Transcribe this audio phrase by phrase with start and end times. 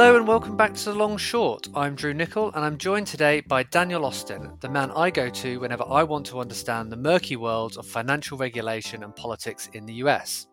[0.00, 1.68] Hello and welcome back to The Long Short.
[1.74, 5.60] I'm Drew Nicol and I'm joined today by Daniel Austin, the man I go to
[5.60, 9.92] whenever I want to understand the murky world of financial regulation and politics in the
[10.04, 10.46] US.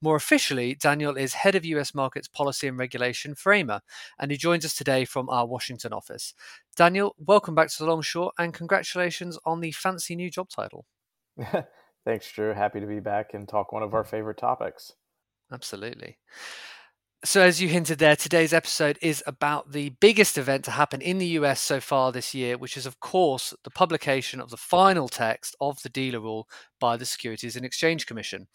[0.00, 3.82] More officially, Daniel is head of US markets policy and regulation for AIMA,
[4.18, 6.32] and he joins us today from our Washington office.
[6.74, 10.86] Daniel, welcome back to The Long Short and congratulations on the fancy new job title.
[12.06, 12.54] Thanks, Drew.
[12.54, 14.94] Happy to be back and talk one of our favorite topics.
[15.52, 16.16] Absolutely.
[17.24, 21.18] So, as you hinted there, today's episode is about the biggest event to happen in
[21.18, 25.08] the US so far this year, which is, of course, the publication of the final
[25.08, 26.46] text of the dealer rule
[26.78, 28.46] by the Securities and Exchange Commission.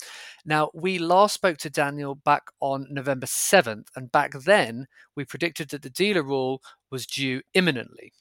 [0.46, 5.70] Now, we last spoke to Daniel back on November 7th, and back then we predicted
[5.70, 8.14] that the dealer rule was due imminently.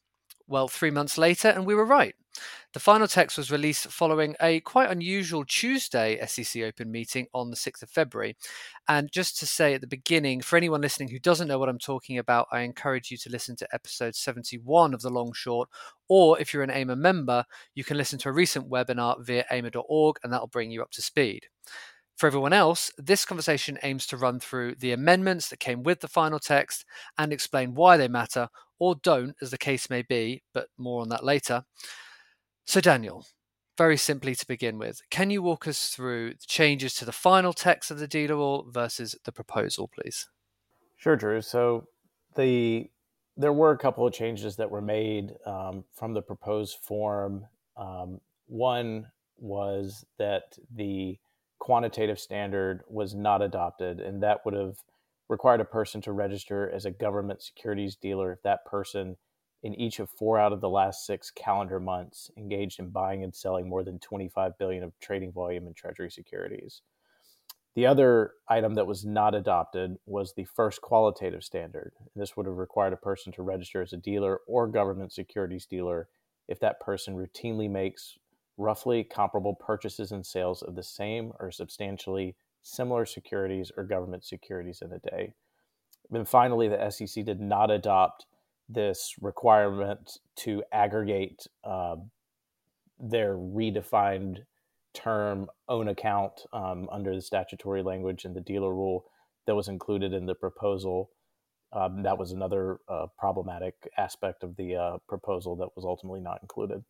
[0.50, 2.16] Well, three months later, and we were right.
[2.72, 7.56] The final text was released following a quite unusual Tuesday SEC Open meeting on the
[7.56, 8.36] 6th of February.
[8.88, 11.78] And just to say at the beginning, for anyone listening who doesn't know what I'm
[11.78, 15.68] talking about, I encourage you to listen to episode 71 of The Long Short,
[16.08, 17.44] or if you're an AIMA member,
[17.76, 21.02] you can listen to a recent webinar via AIMA.org, and that'll bring you up to
[21.02, 21.46] speed.
[22.16, 26.08] For everyone else, this conversation aims to run through the amendments that came with the
[26.08, 26.84] final text
[27.16, 28.48] and explain why they matter
[28.80, 31.64] or don't, as the case may be, but more on that later.
[32.64, 33.26] So, Daniel,
[33.78, 37.52] very simply to begin with, can you walk us through the changes to the final
[37.52, 40.28] text of the rule versus the proposal, please?
[40.96, 41.40] Sure, Drew.
[41.40, 41.86] So,
[42.34, 42.90] the
[43.36, 47.46] there were a couple of changes that were made um, from the proposed form.
[47.76, 49.06] Um, one
[49.38, 51.18] was that the
[51.58, 54.76] quantitative standard was not adopted, and that would have
[55.30, 59.16] required a person to register as a government securities dealer if that person
[59.62, 63.34] in each of four out of the last six calendar months engaged in buying and
[63.34, 66.82] selling more than 25 billion of trading volume in treasury securities.
[67.76, 71.92] The other item that was not adopted was the first qualitative standard.
[72.16, 76.08] This would have required a person to register as a dealer or government securities dealer
[76.48, 78.18] if that person routinely makes
[78.56, 84.82] roughly comparable purchases and sales of the same or substantially similar securities or government securities
[84.82, 85.34] in a day.
[86.10, 88.26] And finally, the SEC did not adopt
[88.68, 91.96] this requirement to aggregate uh,
[92.98, 94.40] their redefined
[94.92, 99.04] term own account um, under the statutory language in the dealer rule
[99.46, 101.10] that was included in the proposal.
[101.72, 106.40] Um, that was another uh, problematic aspect of the uh, proposal that was ultimately not
[106.42, 106.82] included.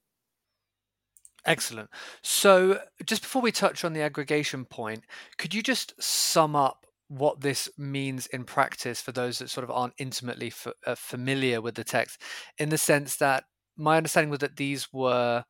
[1.46, 1.88] Excellent.
[2.22, 5.04] So, just before we touch on the aggregation point,
[5.38, 9.70] could you just sum up what this means in practice for those that sort of
[9.70, 12.20] aren't intimately f- uh, familiar with the text?
[12.58, 13.44] In the sense that
[13.76, 15.44] my understanding was that these were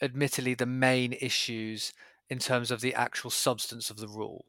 [0.00, 1.92] admittedly the main issues
[2.30, 4.46] in terms of the actual substance of the rule.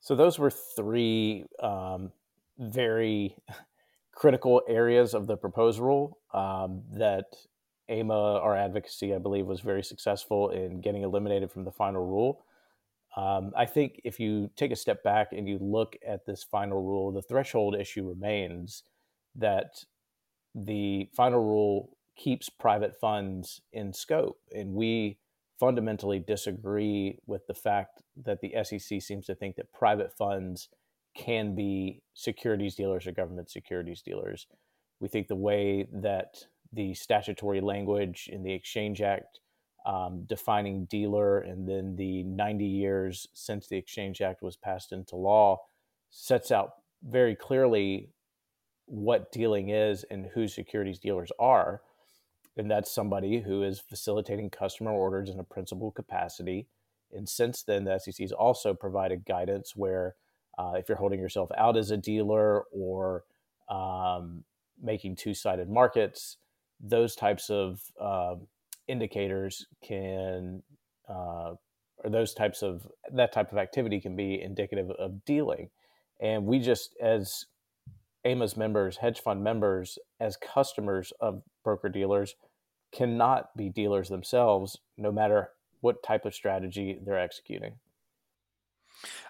[0.00, 2.12] So, those were three um,
[2.58, 3.36] very
[4.14, 7.24] critical areas of the proposed rule um, that
[7.88, 12.44] AIMA, our advocacy, I believe, was very successful in getting eliminated from the final rule.
[13.16, 16.82] Um, I think if you take a step back and you look at this final
[16.82, 18.82] rule, the threshold issue remains
[19.36, 19.84] that
[20.54, 24.38] the final rule keeps private funds in scope.
[24.52, 25.18] And we
[25.58, 30.68] fundamentally disagree with the fact that the SEC seems to think that private funds
[31.16, 34.46] can be securities dealers or government securities dealers.
[35.00, 39.40] We think the way that the statutory language in the Exchange Act
[39.86, 45.16] um, defining dealer, and then the 90 years since the Exchange Act was passed into
[45.16, 45.58] law
[46.10, 48.08] sets out very clearly
[48.86, 51.82] what dealing is and who securities dealers are.
[52.56, 56.68] And that's somebody who is facilitating customer orders in a principal capacity.
[57.12, 60.14] And since then, the SEC has also provided guidance where
[60.56, 63.24] uh, if you're holding yourself out as a dealer or
[63.68, 64.44] um,
[64.80, 66.36] making two sided markets,
[66.84, 68.34] those types of uh,
[68.86, 70.62] indicators can
[71.08, 71.54] uh,
[71.98, 75.70] or those types of that type of activity can be indicative of dealing.
[76.20, 77.46] And we just as
[78.24, 82.34] AIMA's members hedge fund members as customers of broker dealers
[82.92, 87.74] cannot be dealers themselves no matter what type of strategy they're executing.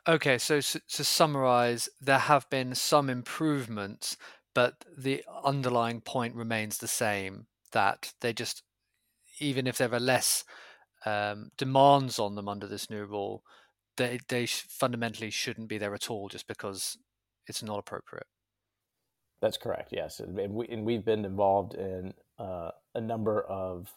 [0.06, 4.16] Okay so, so to summarize there have been some improvements
[4.54, 8.62] but the underlying point remains the same that they just
[9.40, 10.44] even if there are less
[11.04, 13.42] um, demands on them under this new rule
[13.96, 16.96] they they fundamentally shouldn't be there at all just because
[17.46, 18.26] it's not appropriate.
[19.40, 23.92] That's correct yes and, we, and we've been involved in uh, a number of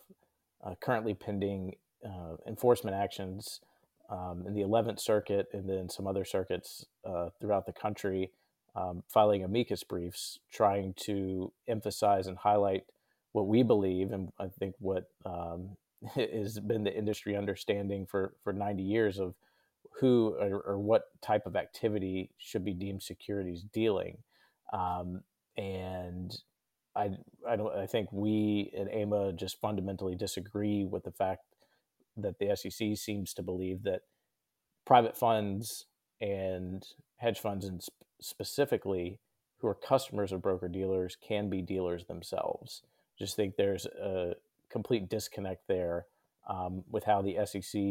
[0.64, 1.76] uh, currently pending
[2.06, 3.62] uh, enforcement actions
[4.10, 8.32] um, in the 11th circuit and then some other circuits uh, throughout the country
[8.78, 12.84] um, filing amicus briefs trying to emphasize and highlight
[13.32, 15.78] what we believe, and I think what um,
[16.16, 19.34] has been the industry understanding for, for 90 years of
[20.00, 24.20] who or, or what type of activity should be deemed securities dealing.
[24.72, 25.22] Um,
[25.58, 26.32] and
[26.96, 27.12] I,
[27.48, 31.44] I don't I think we at AIMA just fundamentally disagree with the fact
[32.18, 34.02] that the SEC seems to believe that
[34.86, 35.86] private funds
[36.22, 36.84] and
[37.18, 39.20] hedge funds and sp- specifically
[39.60, 42.84] who are customers of broker dealers can be dealers themselves.
[43.18, 44.36] Just think there's a
[44.70, 46.06] complete disconnect there
[46.48, 47.82] um, with how the SEC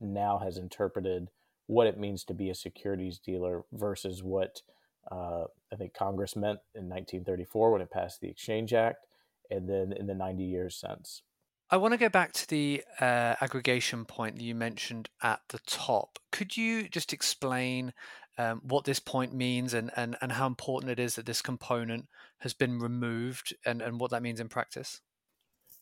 [0.00, 1.28] now has interpreted
[1.66, 4.62] what it means to be a securities dealer versus what
[5.10, 9.06] uh, I think Congress meant in 1934 when it passed the Exchange Act,
[9.50, 11.22] and then in the 90 years since.
[11.70, 15.58] I want to go back to the uh, aggregation point that you mentioned at the
[15.66, 16.18] top.
[16.30, 17.92] Could you just explain
[18.38, 22.06] um, what this point means and, and, and how important it is that this component
[22.38, 25.00] has been removed and, and what that means in practice?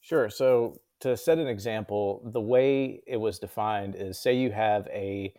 [0.00, 0.30] Sure.
[0.30, 5.34] So, to set an example, the way it was defined is say you have a,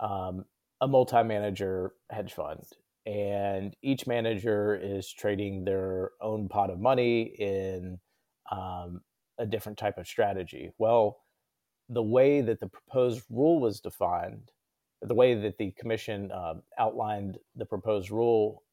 [0.00, 0.44] um,
[0.80, 2.64] a multi manager hedge fund,
[3.06, 8.00] and each manager is trading their own pot of money in
[8.50, 9.00] um,
[9.38, 10.72] a different type of strategy.
[10.76, 11.18] Well,
[11.88, 14.50] the way that the proposed rule was defined,
[15.06, 18.64] the way that the commission uh, outlined the proposed rule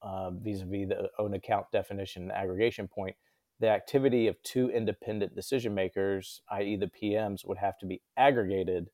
[0.41, 3.15] vis a vis the own account definition and aggregation point,
[3.59, 8.89] the activity of two independent decision makers, i.e., the PMs, would have to be aggregated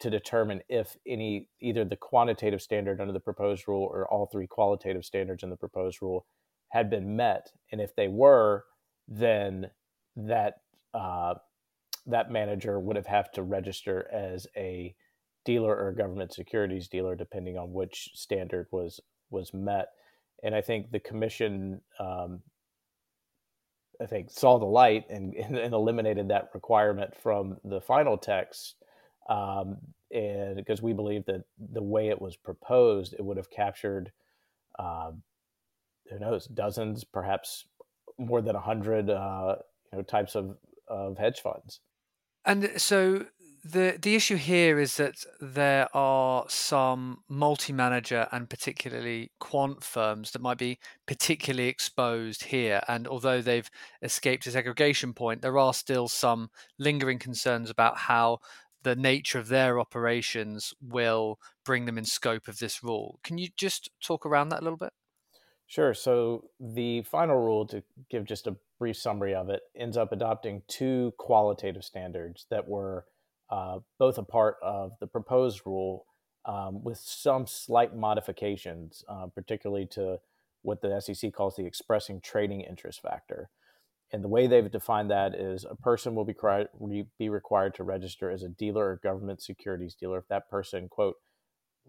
[0.00, 4.46] to determine if any either the quantitative standard under the proposed rule or all three
[4.46, 6.26] qualitative standards in the proposed rule
[6.68, 8.64] had been met and if they were
[9.08, 9.70] then
[10.14, 10.60] that
[10.94, 11.34] uh,
[12.06, 14.94] that manager would have have to register as a
[15.48, 19.00] dealer or government securities dealer, depending on which standard was
[19.30, 19.86] was met.
[20.42, 22.40] And I think the commission, um,
[23.98, 28.74] I think, saw the light and, and, eliminated that requirement from the final text.
[29.30, 29.78] Um,
[30.10, 34.12] and because we believe that the way it was proposed, it would have captured,
[34.78, 35.22] um,
[36.10, 37.66] who knows, dozens, perhaps
[38.18, 39.56] more than a hundred, uh,
[39.92, 40.58] you know, types of
[40.88, 41.80] of hedge funds.
[42.44, 43.26] And so
[43.64, 50.42] the the issue here is that there are some multi-manager and particularly quant firms that
[50.42, 52.80] might be particularly exposed here.
[52.88, 53.70] And although they've
[54.02, 58.38] escaped a segregation point there are still some lingering concerns about how
[58.82, 63.18] the nature of their operations will bring them in scope of this rule.
[63.22, 64.92] Can you just talk around that a little bit?
[65.66, 65.92] Sure.
[65.92, 70.62] So the final rule, to give just a brief summary of it, ends up adopting
[70.66, 73.04] two qualitative standards that were
[73.50, 76.06] uh, both a part of the proposed rule
[76.44, 80.18] um, with some slight modifications, uh, particularly to
[80.62, 83.50] what the SEC calls the expressing trading interest factor.
[84.12, 88.30] And the way they've defined that is a person will be, be required to register
[88.30, 91.16] as a dealer or government securities dealer if that person, quote,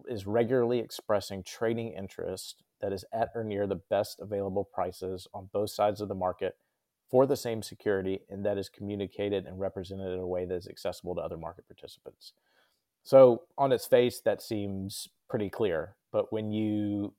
[0.08, 5.50] is regularly expressing trading interest that is at or near the best available prices on
[5.52, 6.56] both sides of the market
[7.10, 10.68] for the same security and that is communicated and represented in a way that is
[10.68, 12.34] accessible to other market participants.
[13.04, 15.96] So, on its face, that seems pretty clear.
[16.12, 17.14] But when you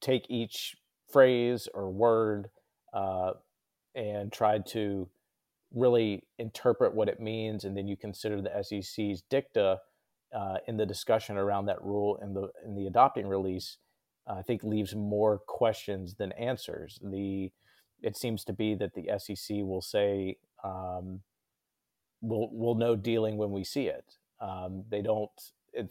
[0.00, 0.76] take each
[1.10, 2.50] phrase or word
[2.92, 3.32] uh,
[3.94, 5.08] and try to
[5.74, 9.78] really interpret what it means, and then you consider the SEC's dicta
[10.34, 13.78] uh, in the discussion around that rule in the in the adopting release,
[14.26, 17.00] I think leaves more questions than answers.
[17.02, 17.50] The
[18.02, 21.20] it seems to be that the SEC will say um,
[22.20, 24.16] we'll we'll know dealing when we see it.
[24.40, 25.30] Um, they don't.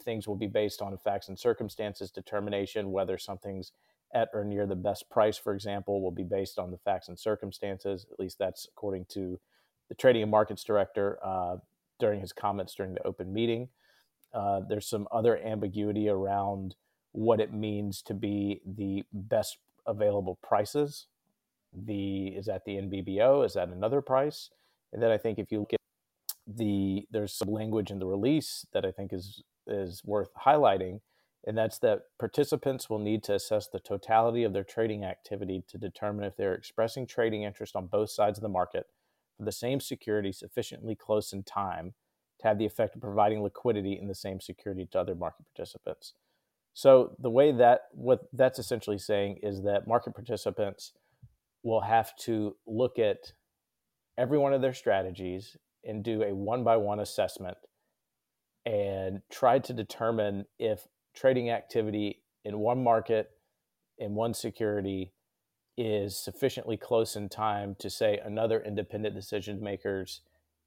[0.02, 2.92] things will be based on facts and circumstances determination.
[2.92, 3.72] Whether something's
[4.12, 7.18] at or near the best price, for example, will be based on the facts and
[7.18, 8.06] circumstances.
[8.12, 9.38] At least that's according to
[9.88, 11.56] the trading and markets director uh,
[11.98, 13.68] during his comments during the open meeting.
[14.32, 16.74] Uh, there's some other ambiguity around
[17.12, 21.06] what it means to be the best available prices.
[21.72, 23.44] The is that the NBBO?
[23.44, 24.50] Is that another price?
[24.92, 25.80] And then I think if you look at
[26.46, 31.00] the there's some language in the release that I think is is worth highlighting,
[31.46, 35.78] and that's that participants will need to assess the totality of their trading activity to
[35.78, 38.86] determine if they're expressing trading interest on both sides of the market
[39.36, 41.94] for the same security sufficiently close in time
[42.40, 46.14] to have the effect of providing liquidity in the same security to other market participants.
[46.72, 50.92] So the way that what that's essentially saying is that market participants
[51.62, 53.32] will have to look at
[54.18, 57.56] every one of their strategies and do a one by one assessment
[58.66, 63.30] and try to determine if trading activity in one market
[63.98, 65.12] in one security
[65.76, 70.20] is sufficiently close in time to say another independent decision makers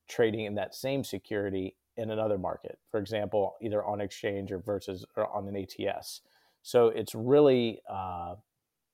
[0.08, 5.06] trading in that same security in another market, for example, either on exchange or versus
[5.16, 6.22] or on an ATS.
[6.64, 8.36] So it's really uh,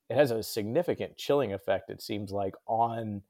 [0.09, 1.89] it has a significant chilling effect.
[1.89, 3.21] It seems like on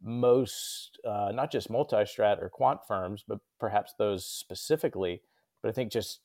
[0.00, 5.22] most uh, not just multi-strat or quant firms, but perhaps those specifically.
[5.62, 6.20] But I think just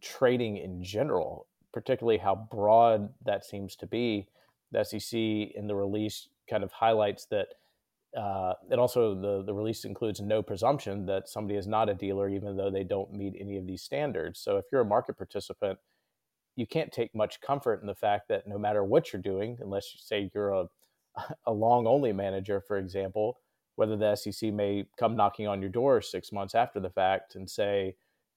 [0.00, 4.28] trading in general, particularly how broad that seems to be.
[4.70, 7.48] The SEC in the release kind of highlights that
[8.16, 12.28] uh, and also the, the release includes no presumption that somebody is not a dealer
[12.28, 15.78] even though they don't meet any of these standards so if you're a market participant
[16.56, 19.92] you can't take much comfort in the fact that no matter what you're doing unless
[19.94, 20.66] you say you're a,
[21.46, 23.38] a long only manager for example
[23.76, 27.48] whether the sec may come knocking on your door six months after the fact and
[27.48, 27.94] say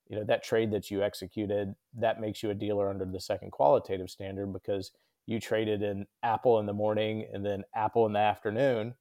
[0.09, 3.51] you know that trade that you executed that makes you a dealer under the second
[3.51, 4.91] qualitative standard because
[5.29, 8.95] you traded in apple in the morning and then apple in the afternoon.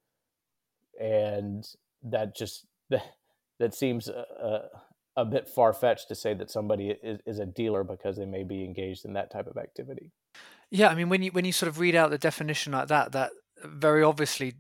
[1.01, 1.67] And
[2.03, 4.69] that just that, seems a,
[5.19, 8.45] a, bit far fetched to say that somebody is, is a dealer because they may
[8.45, 10.13] be engaged in that type of activity.
[10.71, 13.13] Yeah, I mean, when you when you sort of read out the definition like that,
[13.13, 13.31] that
[13.65, 14.55] very obviously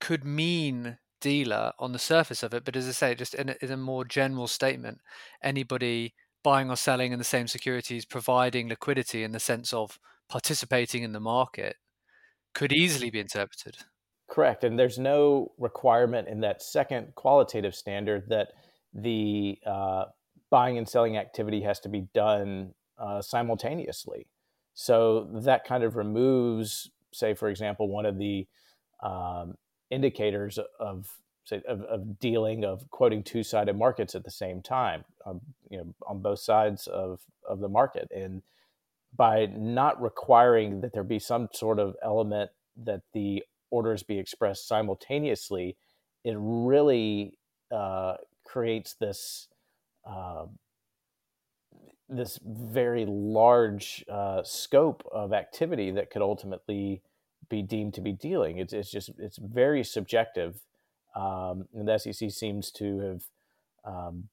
[0.00, 3.56] could mean dealer on the surface of it, but as I say, just in a,
[3.60, 4.98] in a more general statement,
[5.42, 9.98] anybody buying or selling in the same securities, providing liquidity in the sense of
[10.28, 11.76] participating in the market,
[12.54, 13.76] could easily be interpreted.
[14.28, 14.62] Correct.
[14.62, 18.48] And there's no requirement in that second qualitative standard that
[18.92, 20.04] the uh,
[20.50, 24.26] buying and selling activity has to be done uh, simultaneously.
[24.74, 28.46] So that kind of removes, say, for example, one of the
[29.02, 29.54] um,
[29.90, 31.08] indicators of,
[31.44, 35.94] say, of, of, dealing of quoting two-sided markets at the same time, um, you know,
[36.06, 38.08] on both sides of, of the market.
[38.14, 38.42] And
[39.16, 42.50] by not requiring that there be some sort of element
[42.84, 45.76] that the orders be expressed simultaneously,
[46.24, 47.38] it really
[47.70, 48.14] uh,
[48.48, 49.48] creates this
[50.08, 50.46] uh,
[52.08, 57.02] this very large uh, scope of activity that could ultimately
[57.50, 58.58] be deemed to be dealing.
[58.58, 60.60] It's, it's just it's very subjective,
[61.14, 63.22] um, and the SEC seems to have
[63.84, 64.28] um,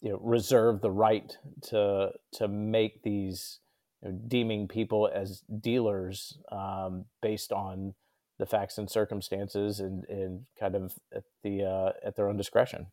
[0.00, 1.36] you know reserved the right
[1.68, 3.60] to to make these
[4.02, 7.94] you know, deeming people as dealers um, based on
[8.38, 12.86] the facts and circumstances and, and kind of at the uh, at their own discretion.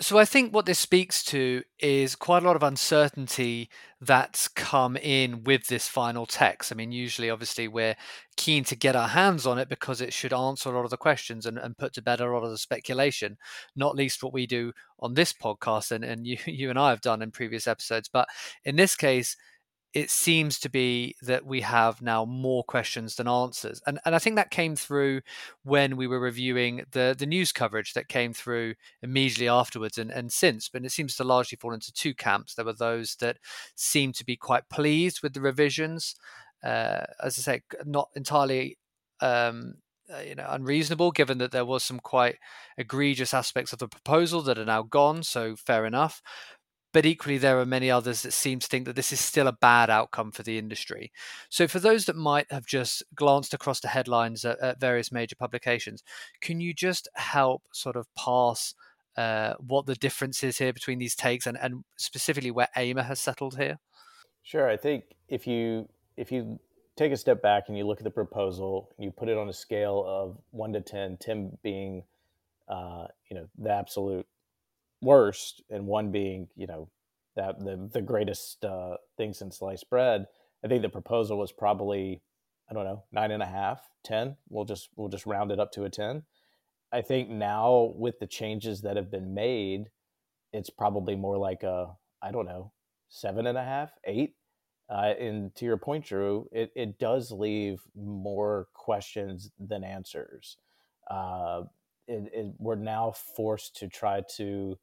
[0.00, 3.68] So I think what this speaks to is quite a lot of uncertainty
[4.00, 6.70] that's come in with this final text.
[6.70, 7.96] I mean, usually, obviously, we're
[8.36, 10.96] keen to get our hands on it because it should answer a lot of the
[10.96, 13.38] questions and, and put to bed a lot of the speculation,
[13.74, 17.00] not least what we do on this podcast and, and you, you and I have
[17.00, 18.08] done in previous episodes.
[18.08, 18.28] But
[18.64, 19.36] in this case,
[19.94, 23.80] it seems to be that we have now more questions than answers.
[23.86, 25.22] And and I think that came through
[25.62, 30.30] when we were reviewing the the news coverage that came through immediately afterwards and, and
[30.32, 30.68] since.
[30.68, 32.54] But it seems to largely fall into two camps.
[32.54, 33.38] There were those that
[33.74, 36.14] seemed to be quite pleased with the revisions.
[36.62, 38.78] Uh, as I say, not entirely
[39.20, 39.74] um,
[40.12, 42.36] uh, you know unreasonable given that there was some quite
[42.78, 46.22] egregious aspects of the proposal that are now gone so fair enough
[46.92, 49.52] but equally there are many others that seem to think that this is still a
[49.52, 51.12] bad outcome for the industry.
[51.48, 55.36] So, for those that might have just glanced across the headlines at, at various major
[55.36, 56.02] publications,
[56.40, 58.74] can you just help sort of pass
[59.16, 63.18] uh, what the difference is here between these takes and, and specifically where AIMA has
[63.18, 63.78] settled here?
[64.42, 64.68] Sure.
[64.68, 66.58] I think if you if you
[66.96, 69.52] take a step back and you look at the proposal you put it on a
[69.52, 72.02] scale of one to ten, ten being
[72.68, 74.26] uh, you know the absolute
[75.00, 76.88] worst, and one being, you know,
[77.36, 80.26] that the the greatest uh, thing since sliced bread.
[80.64, 82.22] I think the proposal was probably,
[82.70, 84.36] I don't know, nine and a half, ten.
[84.48, 86.24] We'll just we'll just round it up to a ten.
[86.92, 89.90] I think now with the changes that have been made,
[90.52, 92.72] it's probably more like a I don't know,
[93.08, 94.34] seven and a half, eight.
[94.90, 100.56] Uh, and to your point, Drew, it, it does leave more questions than answers.
[101.10, 101.64] Uh,
[102.06, 104.78] it, it, we're now forced to try to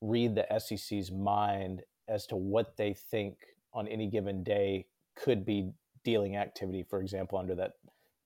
[0.00, 3.36] read the SEC's mind as to what they think
[3.72, 5.70] on any given day could be
[6.04, 7.72] dealing activity, for example, under that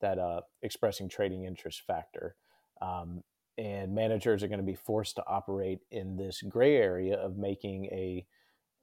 [0.00, 2.36] that uh, expressing trading interest factor.
[2.82, 3.22] Um,
[3.56, 7.86] and managers are going to be forced to operate in this gray area of making
[7.86, 8.26] a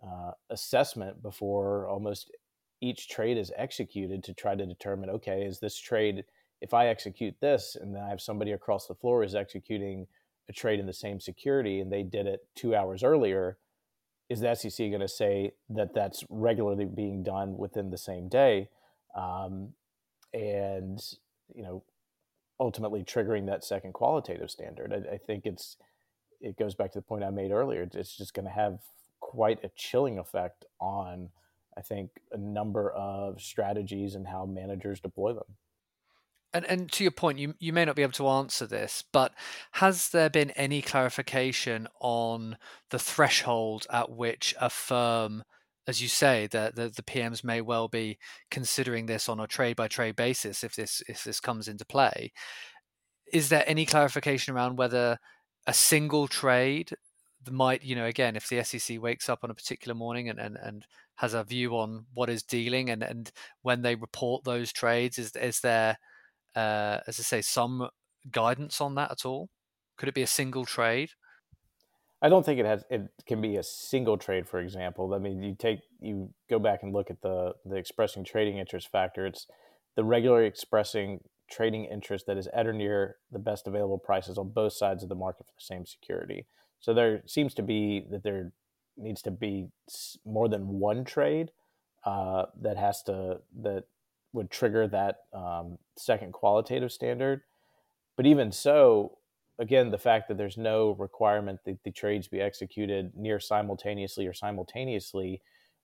[0.05, 2.31] uh, assessment before almost
[2.79, 6.23] each trade is executed to try to determine okay is this trade
[6.59, 10.07] if i execute this and then i have somebody across the floor is executing
[10.49, 13.57] a trade in the same security and they did it two hours earlier,
[14.29, 18.69] is the SEC going to say that that's regularly being done within the same day?
[19.15, 19.73] Um,
[20.33, 21.01] and
[21.53, 21.83] you know
[22.59, 24.93] ultimately triggering that second qualitative standard.
[24.93, 25.77] I, I think it's
[26.39, 27.87] it goes back to the point I made earlier.
[27.93, 28.79] It's just going to have
[29.19, 31.29] quite a chilling effect on,
[31.77, 35.45] I think, a number of strategies and how managers deploy them.
[36.53, 39.33] And, and to your point, you, you may not be able to answer this, but
[39.73, 42.57] has there been any clarification on
[42.89, 45.43] the threshold at which a firm,
[45.87, 48.17] as you say, that the, the PMs may well be
[48.49, 52.33] considering this on a trade by trade basis if this if this comes into play?
[53.31, 55.17] Is there any clarification around whether
[55.65, 56.93] a single trade
[57.49, 60.57] might, you know, again, if the SEC wakes up on a particular morning and, and,
[60.61, 63.31] and has a view on what is dealing and, and
[63.61, 65.97] when they report those trades, is is there
[66.55, 67.89] uh, as I say, some
[68.31, 69.49] guidance on that at all?
[69.97, 71.11] Could it be a single trade?
[72.21, 72.83] I don't think it has.
[72.89, 75.13] It can be a single trade, for example.
[75.13, 78.91] I mean, you take you go back and look at the the expressing trading interest
[78.91, 79.25] factor.
[79.25, 79.47] It's
[79.95, 84.49] the regularly expressing trading interest that is at or near the best available prices on
[84.49, 86.45] both sides of the market for the same security.
[86.79, 88.53] So there seems to be that there
[88.97, 89.67] needs to be
[90.25, 91.51] more than one trade
[92.05, 93.83] uh, that has to that
[94.33, 97.41] would trigger that um, second qualitative standard.
[98.15, 99.17] But even so,
[99.59, 104.33] again, the fact that there's no requirement that the trades be executed near simultaneously or
[104.33, 105.41] simultaneously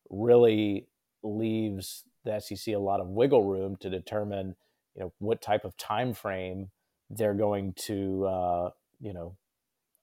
[0.09, 0.87] really
[1.23, 4.55] leaves the SEC a lot of wiggle room to determine,
[4.95, 6.69] you know, what type of time frame
[7.09, 9.35] they're going to, uh, you know,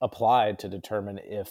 [0.00, 1.50] apply to determine if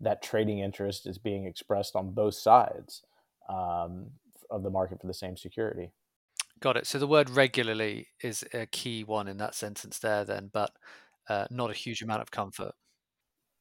[0.00, 3.02] that trading interest is being expressed on both sides
[3.48, 4.06] um,
[4.50, 5.90] of the market for the same security.
[6.60, 6.86] Got it.
[6.86, 10.72] So the word regularly is a key one in that sentence there, then, but
[11.28, 12.72] uh, not a huge amount of comfort.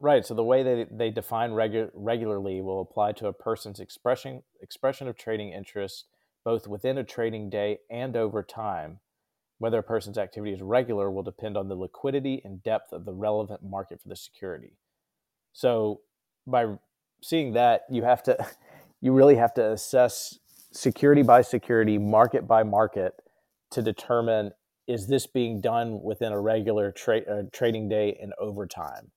[0.02, 0.26] Right.
[0.26, 5.08] So the way they, they define regu- regularly will apply to a person's expression expression
[5.08, 6.06] of trading interest
[6.46, 9.00] both within a trading day and over time.
[9.58, 13.14] Whether a person's activity is regular will depend on the liquidity and depth of the
[13.14, 14.78] relevant market for the security.
[15.52, 16.02] So
[16.48, 16.78] by
[17.22, 18.38] seeing that, you have to
[19.02, 20.40] you really have to assess
[20.72, 23.14] security by security, market by market
[23.72, 24.52] to determine
[24.88, 29.12] is this being done within a regular tra- uh, trading day and overtime.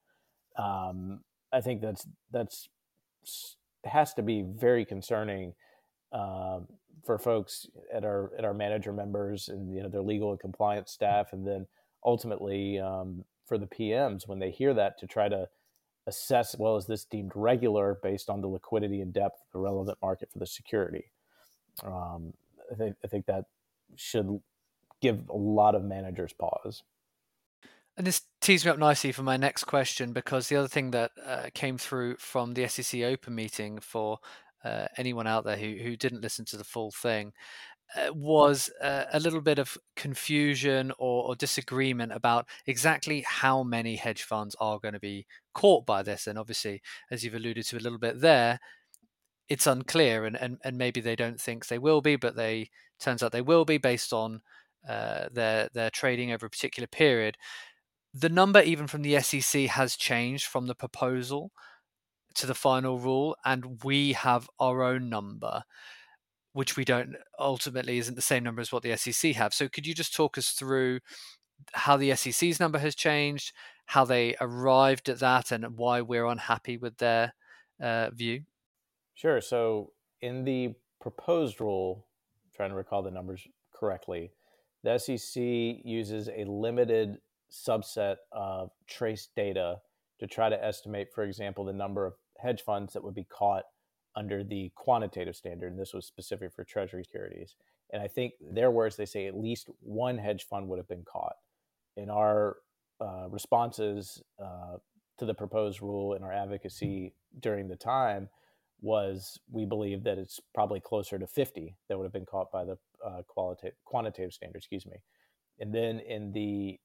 [0.59, 1.21] Um,
[1.53, 2.69] I think that's that's
[3.85, 5.55] has to be very concerning
[6.13, 6.67] um,
[7.05, 10.93] for folks at our at our manager members and you know their legal and compliance
[10.93, 11.67] staff, and then
[12.05, 15.49] ultimately um, for the PMs when they hear that to try to
[16.07, 19.99] assess well is this deemed regular based on the liquidity and depth of the relevant
[20.03, 21.13] market for the security.
[21.85, 22.33] Um,
[22.71, 23.45] I think I think that
[23.97, 24.41] should
[25.01, 26.83] give a lot of managers pause.
[27.97, 31.11] And this tees me up nicely for my next question because the other thing that
[31.25, 34.19] uh, came through from the SEC Open meeting for
[34.65, 37.33] uh, anyone out there who, who didn't listen to the full thing
[37.95, 43.97] uh, was uh, a little bit of confusion or, or, disagreement about exactly how many
[43.97, 46.27] hedge funds are going to be caught by this.
[46.27, 46.81] And obviously,
[47.11, 48.61] as you've alluded to a little bit there,
[49.53, 53.23] it's unclear, and, and, and maybe they don't think they will be, but they turns
[53.23, 54.41] out they will be based on
[54.89, 57.37] uh, their their trading over a particular period.
[58.15, 61.53] The number, even from the SEC, has changed from the proposal
[62.37, 65.65] to the final rule, and we have our own number,
[66.55, 69.53] which we don't ultimately isn't the same number as what the SEC have.
[69.53, 71.01] So, could you just talk us through
[71.75, 73.53] how the SEC's number has changed,
[73.85, 77.35] how they arrived at that, and why we're unhappy with their
[77.83, 78.45] uh, view?
[79.23, 79.41] Sure.
[79.41, 82.09] So in the proposed rule,
[82.45, 84.33] I'm trying to recall the numbers correctly,
[84.83, 85.41] the SEC
[85.85, 89.77] uses a limited subset of trace data
[90.19, 93.63] to try to estimate, for example, the number of hedge funds that would be caught
[94.17, 95.71] under the quantitative standard.
[95.71, 97.55] And this was specific for Treasury securities.
[97.93, 101.05] And I think their words, they say at least one hedge fund would have been
[101.05, 101.37] caught.
[101.97, 102.57] In our
[103.01, 104.79] uh, responses uh,
[105.19, 108.29] to the proposed rule and our advocacy during the time,
[108.83, 112.65] was we believe that it's probably closer to 50 that would have been caught by
[112.65, 114.97] the uh, qualitative quantitative standard excuse me.
[115.59, 116.79] And then in the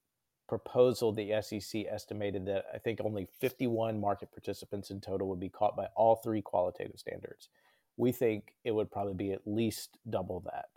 [0.48, 5.50] proposal the sec estimated that i think only 51 market participants in total would be
[5.50, 7.48] caught by all three qualitative standards.
[7.96, 10.68] We think it would probably be at least double that.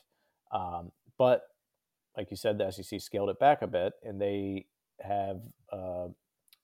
[0.57, 1.43] Um, but
[2.17, 4.65] like you said the sec scaled it back a bit and they
[4.99, 6.07] have uh,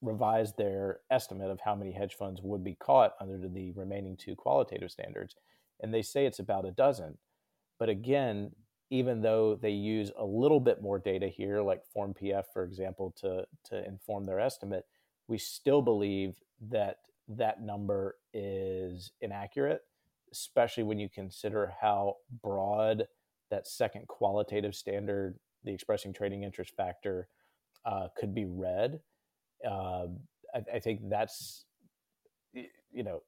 [0.01, 4.35] revised their estimate of how many hedge funds would be caught under the remaining two
[4.35, 5.35] qualitative standards.
[5.81, 7.17] And they say it's about a dozen.
[7.79, 8.51] But again,
[8.89, 13.13] even though they use a little bit more data here, like Form PF, for example,
[13.21, 14.85] to, to inform their estimate,
[15.27, 16.37] we still believe
[16.69, 19.81] that that number is inaccurate,
[20.31, 23.07] especially when you consider how broad
[23.49, 27.27] that second qualitative standard, the expressing trading interest factor,
[27.85, 28.99] uh, could be read.
[29.65, 30.07] Uh,
[30.53, 31.65] I, I, think that's,
[32.53, 33.23] you know,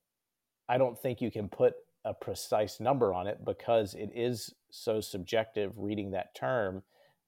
[0.68, 1.74] I don't think you can put
[2.06, 6.84] a precise number on it because it is so subjective reading that term.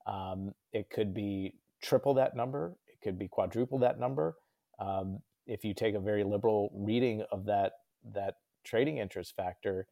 [0.05, 4.35] Um, it could be triple that number, it could be quadruple that number.
[4.79, 7.73] Um, if you take a very liberal reading of that
[8.13, 9.87] that trading interest factor,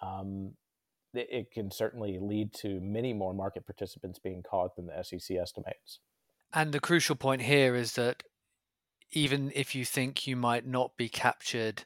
[0.00, 0.52] um,
[1.12, 5.36] it, it, can certainly lead to many more market participants being caught than the SEC
[5.36, 6.00] estimates.
[6.52, 8.22] And the crucial point here is that
[9.12, 11.84] even if you think you might not be captured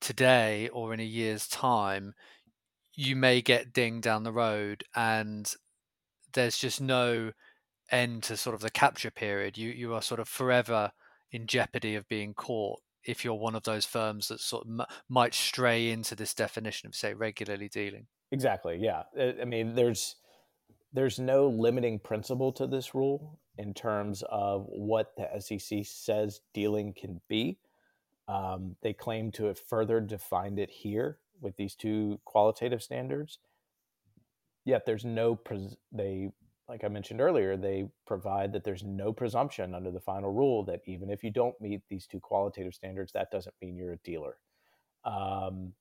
[0.00, 2.14] today or in a year's time,
[2.94, 5.52] you may get dinged down the road, and
[6.32, 7.32] there's just no
[7.90, 9.58] end to sort of the capture period.
[9.58, 10.92] You you are sort of forever
[11.32, 14.86] in jeopardy of being caught if you're one of those firms that sort of m-
[15.08, 18.06] might stray into this definition of say regularly dealing.
[18.32, 18.78] Exactly.
[18.80, 19.04] Yeah.
[19.18, 20.16] Uh, I mean, there's
[20.92, 26.92] there's no limiting principle to this rule in terms of what the SEC says dealing
[26.92, 27.58] can be.
[28.28, 33.38] Um, they claim to have further defined it here with these two qualitative standards.
[34.64, 36.30] Yet there's no pres- they
[36.68, 40.80] like I mentioned earlier, they provide that there's no presumption under the final rule that
[40.86, 44.38] even if you don't meet these two qualitative standards, that doesn't mean you're a dealer.
[45.04, 45.74] Um,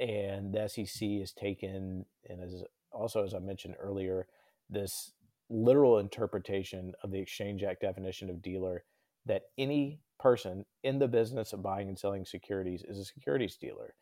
[0.00, 4.26] and the SEC has taken, and as also as I mentioned earlier,
[4.68, 5.12] this
[5.54, 8.84] literal interpretation of the Exchange Act definition of dealer
[9.26, 13.94] that any person in the business of buying and selling securities is a securities dealer,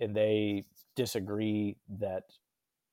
[0.00, 0.64] and they
[0.96, 2.24] disagree that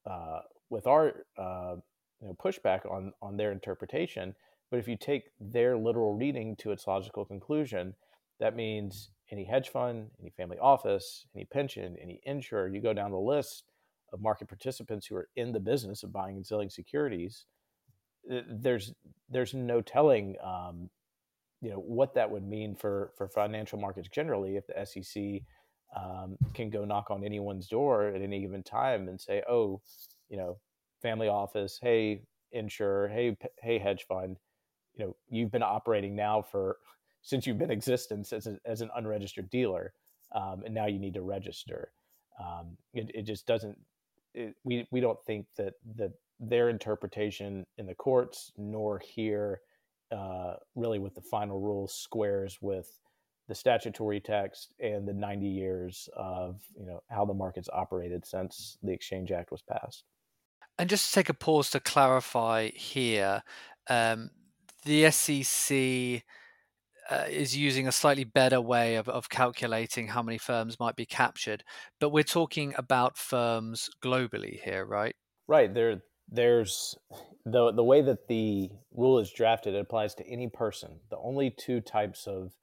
[0.06, 1.76] uh, with our uh,
[2.22, 4.36] you know, pushback on on their interpretation.
[4.70, 7.94] But if you take their literal reading to its logical conclusion,
[8.40, 13.12] that means any hedge fund, any family office, any pension, any insurer, you go down
[13.12, 13.66] the list
[14.14, 17.46] of market participants who are in the business of buying and selling securities.
[18.28, 18.94] There's
[19.30, 20.90] there's no telling, um,
[21.62, 25.42] you know, what that would mean for for financial markets generally if the SEC
[25.96, 29.82] um, can go knock on anyone's door at any given time and say, oh,
[30.30, 30.58] you know,
[31.02, 34.38] family office, hey insurer, hey hey hedge fund,
[34.96, 36.78] you know you've been operating now for
[37.22, 39.94] since you've been existence as, a, as an unregistered dealer,
[40.34, 41.92] um, and now you need to register.
[42.40, 43.78] Um, it, it just doesn't.
[44.34, 49.62] It, we we don't think that that their interpretation in the courts nor here
[50.12, 53.00] uh, really with the final rule squares with
[53.48, 58.78] the statutory text and the 90 years of you know how the market's operated since
[58.84, 60.04] the exchange act was passed
[60.78, 63.44] and just to take a pause to clarify here,
[63.88, 64.32] um,
[64.84, 66.24] the SEC
[67.10, 71.06] uh, is using a slightly better way of, of calculating how many firms might be
[71.06, 71.64] captured,
[72.00, 75.16] but we're talking about firms globally here, right?
[75.48, 75.72] Right.
[75.72, 76.02] There,
[76.32, 76.96] there's
[77.46, 79.76] the the way that the rule is drafted.
[79.76, 81.00] It applies to any person.
[81.10, 82.54] The only two types of,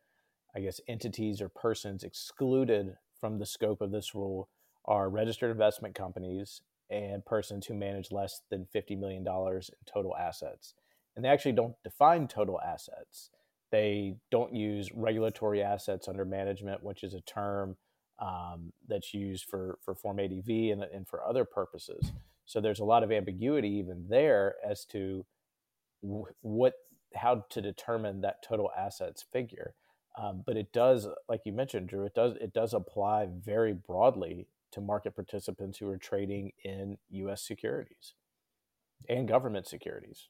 [0.57, 4.48] I guess, entities or persons excluded from the scope of this rule
[4.85, 10.74] are registered investment companies and persons who manage less than $50 million in total assets.
[11.14, 13.31] And they actually don't define total assets.
[13.70, 17.76] They don't use regulatory assets under management, which is a term
[18.18, 22.12] um, that's used for, for Form ADV and, and for other purposes.
[22.48, 25.26] So there's a lot of ambiguity even there as to
[26.00, 26.72] what
[27.14, 29.74] how to determine that total assets figure.
[30.16, 34.48] Um, but it does, like you mentioned, Drew, it does it does apply very broadly
[34.72, 37.42] to market participants who are trading in U.S.
[37.42, 38.14] securities
[39.11, 40.28] and government securities.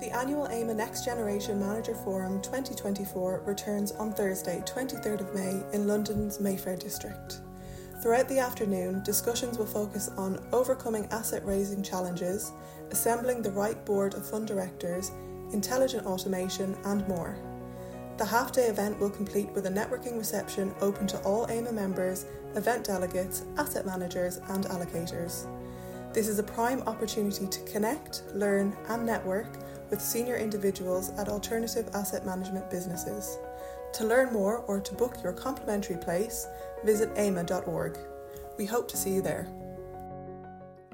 [0.00, 5.86] The annual AIMA Next Generation Manager Forum 2024 returns on Thursday, 23rd of May, in
[5.86, 7.42] London's Mayfair district.
[8.00, 12.52] Throughout the afternoon, discussions will focus on overcoming asset raising challenges,
[12.92, 15.10] assembling the right board of fund directors,
[15.52, 17.36] intelligent automation, and more.
[18.16, 22.26] The half day event will complete with a networking reception open to all AIMA members,
[22.54, 25.46] event delegates, asset managers, and allocators.
[26.12, 29.58] This is a prime opportunity to connect, learn, and network
[29.90, 33.38] with senior individuals at alternative asset management businesses.
[33.94, 36.46] To learn more or to book your complimentary place,
[36.84, 37.98] visit aima.org.
[38.58, 39.48] We hope to see you there.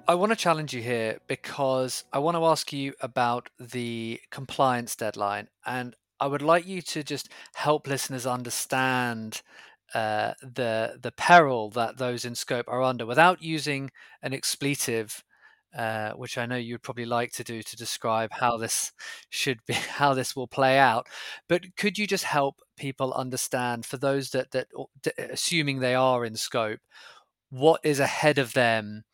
[0.07, 4.95] I want to challenge you here because I want to ask you about the compliance
[4.95, 5.49] deadline.
[5.65, 9.41] And I would like you to just help listeners understand
[9.95, 13.91] uh, the the peril that those in scope are under without using
[14.23, 15.25] an expletive,
[15.77, 18.93] uh, which I know you'd probably like to do to describe how this
[19.31, 21.09] should be, how this will play out.
[21.49, 24.69] But could you just help people understand, for those that that
[25.19, 26.81] assuming they are in scope,
[27.51, 29.05] what is ahead of them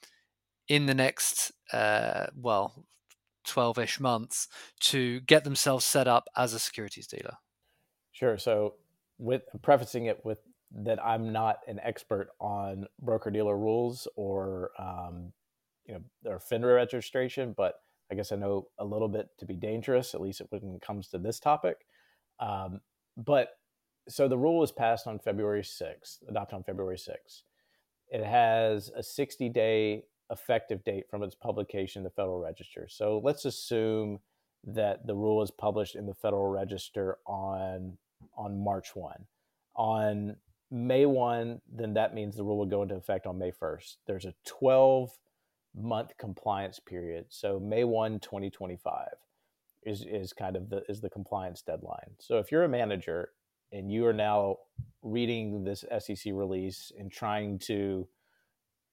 [0.69, 2.87] in the next, uh, well,
[3.45, 4.49] 12 ish months
[4.81, 7.37] to get themselves set up as a securities dealer?
[8.13, 8.39] Sure.
[8.39, 8.75] So,
[9.19, 10.39] with prefacing it with
[10.73, 15.33] that, I'm not an expert on broker dealer rules or, um,
[15.87, 17.75] you know, or FINRA registration, but
[18.11, 21.09] I guess I know a little bit to be dangerous, at least when it comes
[21.09, 21.87] to this topic.
[22.41, 22.81] Um,
[23.17, 23.51] but
[24.09, 27.43] so the rule was passed on February 6th, adopted on February 6th.
[28.09, 32.87] It has a 60 day effective date from its publication in the Federal Register.
[32.89, 34.21] So let's assume
[34.65, 37.97] that the rule is published in the Federal Register on
[38.37, 39.15] on March 1.
[39.77, 40.37] On
[40.71, 43.97] May 1, then that means the rule will go into effect on May 1st.
[44.07, 45.11] There's a 12
[45.77, 47.27] month compliance period.
[47.29, 49.09] So May 1, 2025
[49.85, 52.11] is, is kind of the is the compliance deadline.
[52.19, 53.31] So if you're a manager
[53.73, 54.57] and you are now
[55.03, 58.07] reading this SEC release and trying to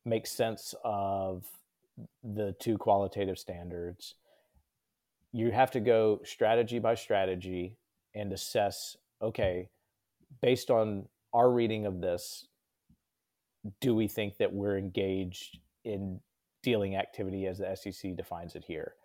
[0.06, 1.46] make sense of
[2.24, 4.16] the two qualitative standards,
[5.34, 7.76] you have to go strategy by strategy
[8.16, 9.70] and assess okay,
[10.42, 12.48] based on our reading of this,
[13.82, 16.20] do we think that we're engaged in
[16.68, 18.96] dealing activity as the SEC defines it here?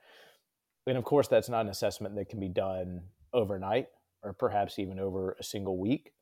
[0.89, 3.87] And of course, that's not an assessment that can be done overnight
[4.25, 6.13] or perhaps even over a single week.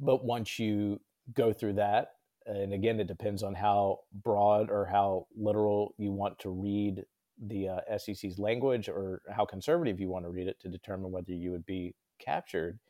[0.00, 1.00] But once you
[1.32, 6.40] go through that, and again, it depends on how broad or how literal you want
[6.40, 7.04] to read
[7.46, 11.32] the uh, SEC's language or how conservative you want to read it to determine whether
[11.32, 12.80] you would be captured.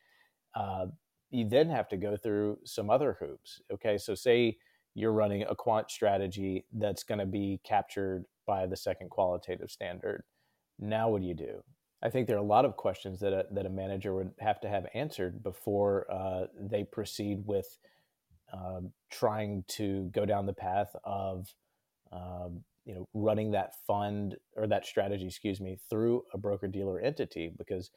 [0.54, 0.86] Uh,
[1.30, 3.60] you then have to go through some other hoops.
[3.70, 4.56] Okay, so say
[4.94, 10.24] you're running a quant strategy that's going to be captured by the second qualitative standard.
[10.78, 11.62] Now, what do you do?
[12.02, 14.60] I think there are a lot of questions that a, that a manager would have
[14.62, 17.78] to have answered before uh, they proceed with
[18.52, 21.54] um, trying to go down the path of
[22.10, 27.00] um, you know running that fund or that strategy, excuse me, through a broker dealer
[27.00, 27.90] entity because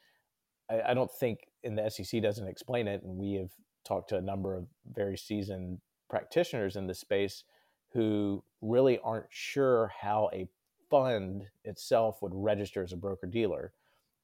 [0.70, 3.50] I, I don't think and the SEC doesn't explain it, and we have
[3.84, 7.44] talked to a number of very seasoned practitioners in this space
[7.92, 10.48] who really aren't sure how a
[10.90, 13.72] fund itself would register as a broker dealer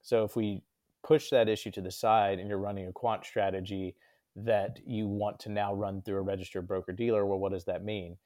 [0.02, 0.62] so if we
[1.02, 3.94] push that issue to the side and you're running a quant strategy
[4.36, 7.84] that you want to now run through a registered broker dealer, well, what does that
[7.84, 8.16] mean?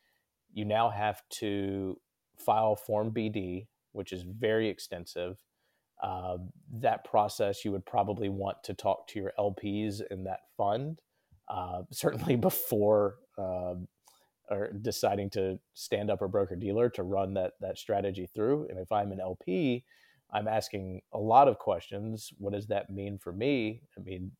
[0.53, 1.99] You now have to
[2.37, 5.39] file Form BD, which is very extensive.
[6.03, 6.37] Uh,
[6.81, 11.01] that process, you would probably want to talk to your LPs in that fund,
[11.49, 13.75] uh, certainly before uh,
[14.49, 18.67] or deciding to stand up a broker dealer to run that that strategy through.
[18.69, 19.85] And if I'm an LP,
[20.33, 22.33] I'm asking a lot of questions.
[22.39, 23.83] What does that mean for me?
[23.97, 24.31] I mean,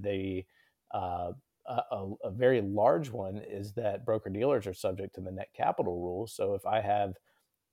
[0.00, 0.44] the
[0.92, 1.32] uh,
[1.66, 6.00] a, a, very large one is that broker dealers are subject to the net capital
[6.00, 6.26] rule.
[6.26, 7.12] So if I have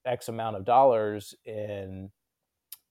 [0.05, 2.11] X amount of dollars in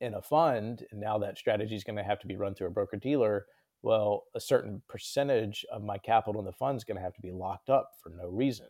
[0.00, 2.66] in a fund, and now that strategy is going to have to be run through
[2.68, 3.46] a broker dealer,
[3.84, 7.20] well, a certain percentage of my capital in the fund is going to have to
[7.20, 8.66] be locked up for no reason.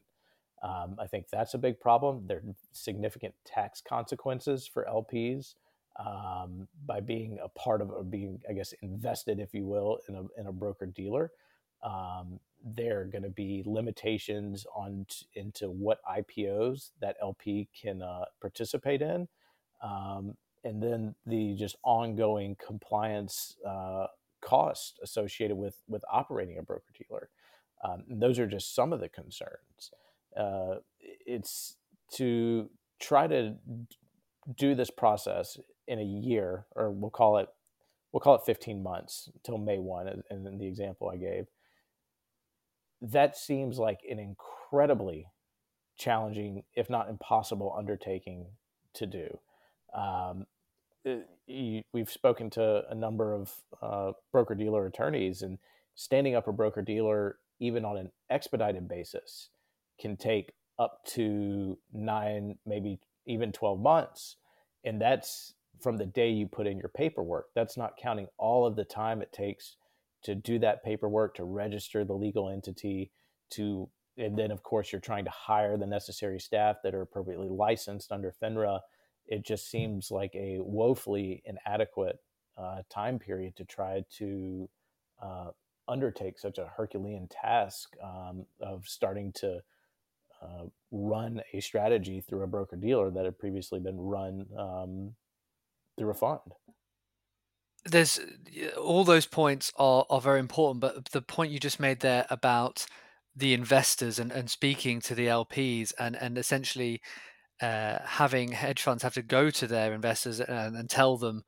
[0.60, 2.24] Um, I think that's a big problem.
[2.26, 5.54] There are significant tax consequences for LPs
[6.04, 10.16] um, by being a part of or being, I guess, invested, if you will, in
[10.16, 11.30] a, in a broker dealer.
[11.84, 18.02] Um, there are going to be limitations on t- into what IPOs that LP can
[18.02, 19.28] uh, participate in,
[19.80, 24.06] um, and then the just ongoing compliance uh,
[24.44, 27.30] cost associated with with operating a broker dealer.
[27.84, 29.90] Um, those are just some of the concerns.
[30.36, 31.76] Uh, it's
[32.14, 33.54] to try to
[34.56, 37.48] do this process in a year, or we'll call it
[38.12, 41.46] we'll call it 15 months until May 1, and then the example I gave.
[43.02, 45.26] That seems like an incredibly
[45.96, 48.46] challenging, if not impossible, undertaking
[48.94, 49.38] to do.
[49.94, 50.46] Um,
[51.04, 55.58] it, we've spoken to a number of uh, broker dealer attorneys, and
[55.94, 59.50] standing up a broker dealer, even on an expedited basis,
[60.00, 64.36] can take up to nine, maybe even 12 months.
[64.84, 67.46] And that's from the day you put in your paperwork.
[67.54, 69.76] That's not counting all of the time it takes
[70.24, 73.10] to do that paperwork, to register the legal entity,
[73.50, 77.48] to and then of course you're trying to hire the necessary staff that are appropriately
[77.48, 78.80] licensed under FINRA.
[79.26, 82.18] It just seems like a woefully inadequate
[82.56, 84.68] uh, time period to try to
[85.22, 85.50] uh,
[85.88, 89.60] undertake such a Herculean task um, of starting to
[90.42, 95.14] uh, run a strategy through a broker dealer that had previously been run um,
[95.98, 96.40] through a fund.
[97.86, 98.18] There's
[98.78, 102.86] all those points are, are very important, but the point you just made there about
[103.36, 107.00] the investors and, and speaking to the LPs and and essentially
[107.64, 111.44] uh, having hedge funds have to go to their investors and, and, tell them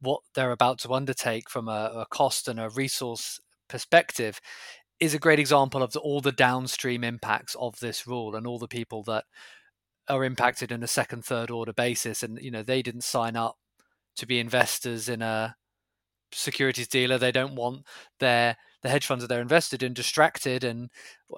[0.00, 4.40] what they're about to undertake from a, a cost and a resource perspective
[5.00, 8.60] is a great example of the, all the downstream impacts of this rule and all
[8.60, 9.24] the people that
[10.08, 12.22] are impacted in a second third order basis.
[12.22, 13.56] And you know they didn't sign up
[14.16, 15.56] to be investors in a
[16.30, 17.18] securities dealer.
[17.18, 17.84] They don't want
[18.20, 20.90] their the hedge funds that they're invested in distracted and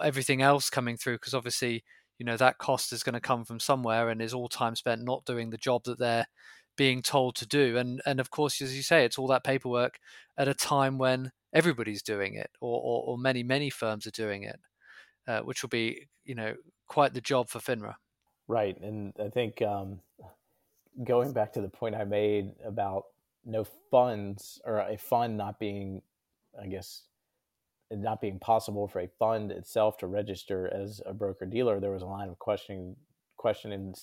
[0.02, 1.84] everything else coming through because obviously
[2.20, 5.02] you know that cost is going to come from somewhere and is all time spent
[5.02, 6.26] not doing the job that they're
[6.76, 7.78] being told to do.
[7.78, 9.98] And and of course as you say it's all that paperwork
[10.36, 14.42] at a time when everybody's doing it or or, or many many firms are doing
[14.44, 14.60] it
[15.26, 16.54] uh, which will be you know
[16.86, 17.94] quite the job for finra.
[18.46, 18.78] Right.
[18.80, 20.00] And i think um,
[21.02, 23.04] going back to the point i made about
[23.46, 26.02] no funds or a fund not being
[26.62, 27.04] i guess
[27.90, 32.02] not being possible for a fund itself to register as a broker dealer, there was
[32.02, 32.96] a line of questioning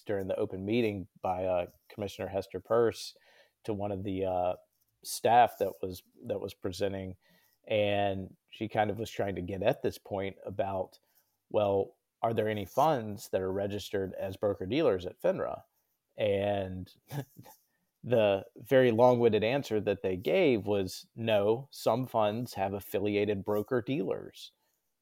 [0.06, 3.13] during the open meeting by uh, Commissioner Hester Peirce
[3.63, 4.54] to one of the uh,
[5.04, 7.15] staff that was that was presenting,
[7.67, 10.97] and she kind of was trying to get at this point about,
[11.50, 15.62] well, are there any funds that are registered as broker dealers at FINRA?
[16.17, 16.89] And
[18.04, 24.52] the very long-winded answer that they gave was no some funds have affiliated broker dealers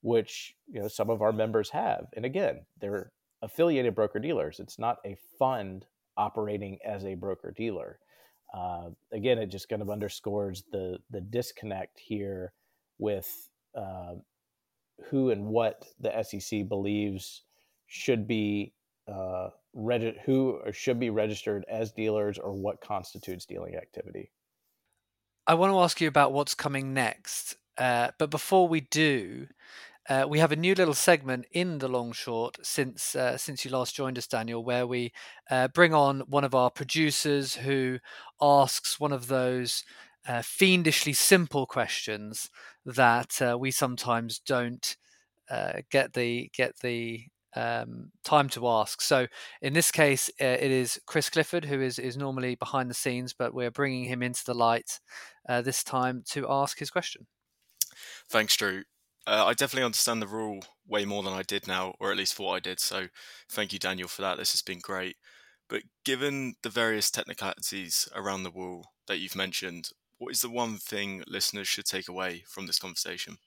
[0.05, 2.05] which you know some of our members have.
[2.15, 7.99] And again they're affiliated broker dealers it's not a fund operating as a broker dealer
[8.53, 12.53] uh, again it just kind of underscores the the disconnect here
[12.97, 14.13] with uh,
[15.09, 17.43] who and what the sec believes
[17.87, 18.73] should be
[19.07, 24.31] uh, regi- who should be registered as dealers or what constitutes dealing activity.
[25.47, 27.55] I want to ask you about what's coming next.
[27.77, 29.47] Uh, but before we do,
[30.09, 33.71] uh, we have a new little segment in the long short since uh, since you
[33.71, 35.11] last joined us, Daniel, where we
[35.49, 37.99] uh, bring on one of our producers who
[38.41, 39.83] asks one of those
[40.27, 42.49] uh, fiendishly simple questions
[42.85, 44.97] that uh, we sometimes don't
[45.91, 49.01] get the get the um, time to ask.
[49.01, 49.27] So
[49.61, 53.33] in this case, uh, it is Chris Clifford who is is normally behind the scenes,
[53.33, 54.99] but we're bringing him into the light
[55.47, 57.27] uh, this time to ask his question.
[58.29, 58.83] Thanks, Drew.
[59.27, 62.35] Uh, I definitely understand the rule way more than I did now, or at least
[62.35, 62.79] thought I did.
[62.79, 63.07] So
[63.49, 64.37] thank you, Daniel, for that.
[64.37, 65.15] This has been great.
[65.67, 70.77] But given the various technicalities around the rule that you've mentioned, what is the one
[70.77, 73.37] thing listeners should take away from this conversation?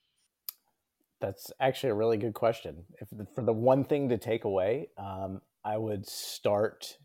[1.21, 2.85] That's actually a really good question.
[3.01, 6.97] If for the one thing to take away, um, I would start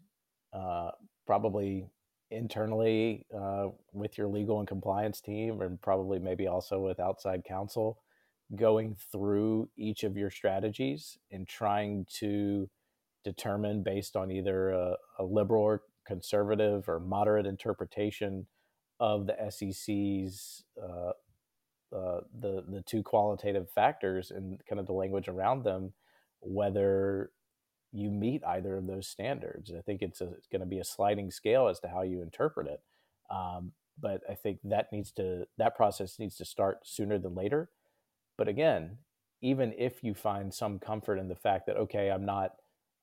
[0.54, 0.92] uh,
[1.26, 1.88] probably
[2.30, 8.00] internally uh, with your legal and compliance team, and probably maybe also with outside counsel,
[8.56, 12.70] going through each of your strategies and trying to
[13.24, 18.46] determine based on either a, a liberal or conservative or moderate interpretation
[19.00, 21.12] of the SEC's uh,
[21.94, 25.94] uh, the the two qualitative factors and kind of the language around them,
[26.42, 27.32] whether
[27.92, 29.72] you meet either of those standards.
[29.78, 32.68] I think it's, it's going to be a sliding scale as to how you interpret
[32.68, 32.82] it.
[33.30, 37.70] Um, but I think that needs to that process needs to start sooner than later.
[38.38, 38.98] But again,
[39.42, 42.54] even if you find some comfort in the fact that okay, I'm not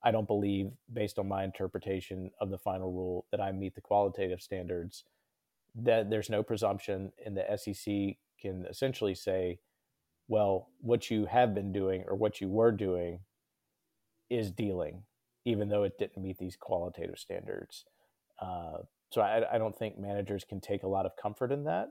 [0.03, 3.81] I don't believe based on my interpretation of the final rule that I meet the
[3.81, 5.05] qualitative standards
[5.75, 9.59] that there's no presumption in the SEC can essentially say,
[10.27, 13.19] well, what you have been doing or what you were doing
[14.29, 15.03] is dealing,
[15.45, 17.85] even though it didn't meet these qualitative standards.
[18.41, 18.77] Uh,
[19.11, 21.89] so I, I, don't think managers can take a lot of comfort in that.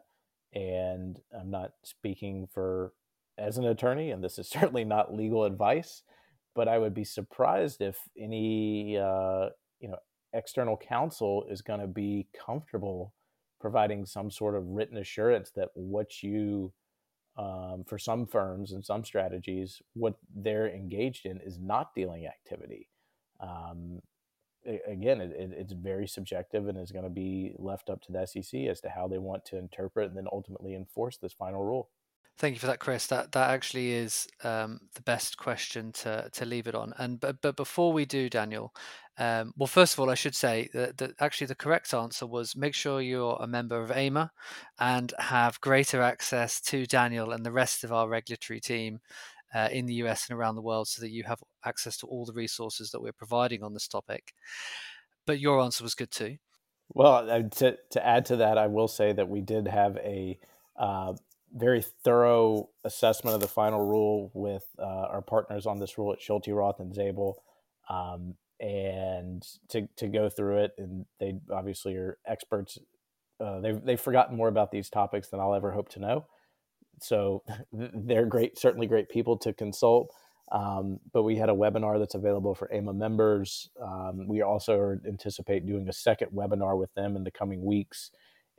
[0.54, 2.92] And I'm not speaking for
[3.38, 6.02] as an attorney, and this is certainly not legal advice,
[6.54, 9.98] but I would be surprised if any uh, you know
[10.32, 13.12] external counsel is going to be comfortable
[13.60, 16.72] providing some sort of written assurance that what you
[17.36, 22.88] um, for some firms and some strategies what they're engaged in is not dealing activity.
[23.40, 24.00] Um,
[24.86, 28.26] again it, it, it's very subjective and is going to be left up to the
[28.26, 31.88] sec as to how they want to interpret and then ultimately enforce this final rule
[32.40, 33.06] Thank you for that, Chris.
[33.08, 36.94] That that actually is um, the best question to to leave it on.
[36.96, 38.72] And but but before we do, Daniel,
[39.18, 42.56] um, well, first of all, I should say that, that, actually the correct answer was
[42.56, 44.32] make sure you're a member of AIMA
[44.78, 49.00] and have greater access to Daniel and the rest of our regulatory team
[49.54, 52.24] uh, in the US and around the world, so that you have access to all
[52.24, 54.32] the resources that we're providing on this topic.
[55.26, 56.38] But your answer was good too.
[56.88, 60.38] Well, to to add to that, I will say that we did have a
[60.76, 61.12] uh,
[61.54, 66.20] very thorough assessment of the final rule with uh, our partners on this rule at
[66.20, 67.42] Schulte, Roth, and Zabel,
[67.88, 70.72] um, and to, to go through it.
[70.78, 72.78] And they obviously are experts.
[73.40, 76.26] Uh, they've, they've forgotten more about these topics than I'll ever hope to know.
[77.00, 77.42] So
[77.72, 80.14] they're great, certainly great people to consult.
[80.52, 83.70] Um, but we had a webinar that's available for AIMA members.
[83.80, 88.10] Um, we also anticipate doing a second webinar with them in the coming weeks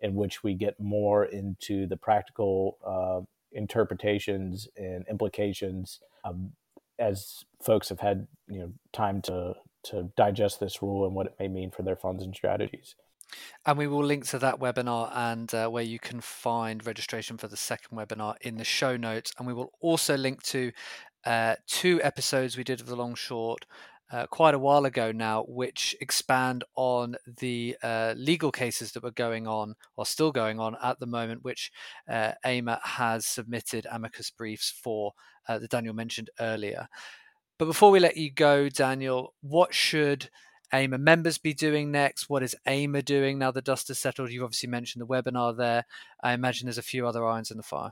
[0.01, 3.21] in which we get more into the practical uh,
[3.51, 6.51] interpretations and implications um,
[6.99, 11.35] as folks have had you know time to to digest this rule and what it
[11.39, 12.95] may mean for their funds and strategies.
[13.65, 17.47] And we will link to that webinar and uh, where you can find registration for
[17.47, 19.31] the second webinar in the show notes.
[19.37, 20.71] And we will also link to
[21.25, 23.65] uh, two episodes we did of the long short
[24.11, 29.11] uh, quite a while ago now, which expand on the uh, legal cases that were
[29.11, 31.71] going on or still going on at the moment, which
[32.09, 35.13] uh, AIMA has submitted amicus briefs for
[35.47, 36.87] uh, that Daniel mentioned earlier.
[37.57, 40.29] But before we let you go, Daniel, what should
[40.73, 42.29] AIMA members be doing next?
[42.29, 44.31] What is AIMA doing now the dust has settled?
[44.31, 45.85] You've obviously mentioned the webinar there.
[46.23, 47.91] I imagine there's a few other irons in the fire.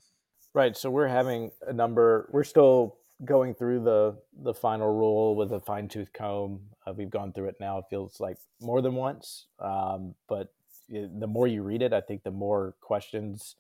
[0.54, 0.76] Right.
[0.76, 5.60] So we're having a number, we're still going through the the final rule with a
[5.60, 6.62] fine tooth comb.
[6.86, 7.78] Uh, we've gone through it now.
[7.80, 10.54] It feels like more than once, um, but
[10.88, 13.56] it, the more you read it, I think the more questions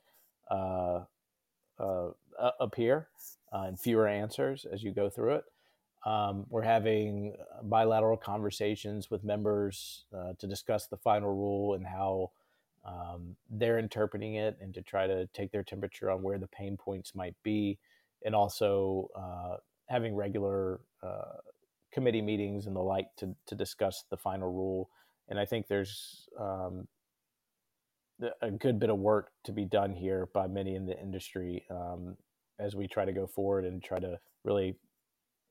[0.49, 1.01] uh,
[1.77, 2.09] uh,
[2.59, 3.07] appear
[3.53, 5.43] uh, and fewer answers as you go through it.
[6.05, 12.31] Um, we're having bilateral conversations with members uh, to discuss the final rule and how
[12.85, 16.77] um, they're interpreting it, and to try to take their temperature on where the pain
[16.77, 17.77] points might be
[18.23, 19.57] and also uh,
[19.87, 21.37] having regular uh,
[21.91, 24.89] committee meetings and the like to, to discuss the final rule.
[25.27, 26.87] And I think there's um,
[28.41, 32.17] a good bit of work to be done here by many in the industry um,
[32.59, 34.75] as we try to go forward and try to really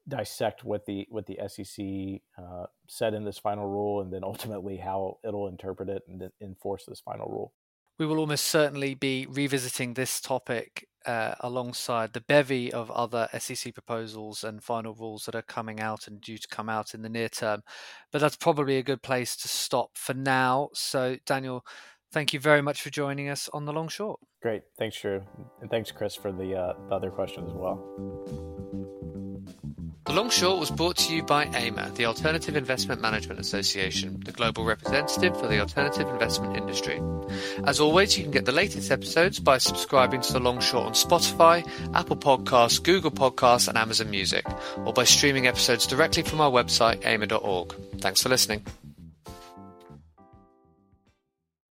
[0.06, 4.76] dissect what the what the SEC uh, said in this final rule, and then ultimately
[4.76, 7.52] how it'll interpret it and enforce this final rule.
[7.99, 13.72] We will almost certainly be revisiting this topic uh, alongside the bevy of other SEC
[13.72, 17.09] proposals and final rules that are coming out and due to come out in the
[17.09, 17.62] near term.
[18.12, 20.68] But that's probably a good place to stop for now.
[20.74, 21.64] So, Daniel,
[22.12, 24.20] thank you very much for joining us on the long short.
[24.42, 24.62] Great.
[24.78, 25.22] Thanks, Drew.
[25.61, 28.57] And thanks, Chris, for the, uh, the other question as well.
[30.09, 34.32] The Long Short was brought to you by AIMA, the Alternative Investment Management Association, the
[34.32, 36.98] global representative for the alternative investment industry.
[37.64, 40.92] As always, you can get the latest episodes by subscribing to The Long Short on
[40.92, 41.62] Spotify,
[41.94, 44.46] Apple Podcasts, Google Podcasts, and Amazon Music,
[44.78, 47.74] or by streaming episodes directly from our website, aima.org.
[48.00, 48.64] Thanks for listening.